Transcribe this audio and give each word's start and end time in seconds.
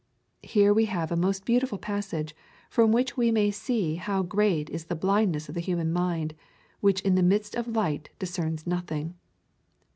Here 0.41 0.73
we 0.73 0.85
have 0.85 1.11
a 1.11 1.15
most 1.15 1.45
beautiful 1.45 1.77
passage, 1.77 2.35
from 2.71 2.91
which 2.91 3.17
we 3.17 3.31
may 3.31 3.51
see 3.51 3.97
how 3.97 4.23
great 4.23 4.67
is 4.71 4.85
the 4.85 4.95
blindness 4.95 5.47
of 5.47 5.53
the 5.53 5.61
human 5.61 5.93
mind, 5.93 6.33
which 6.79 7.01
in 7.01 7.13
the 7.13 7.21
midst 7.21 7.53
of 7.53 7.67
light 7.75 8.09
discerns 8.17 8.65
nothing. 8.65 9.13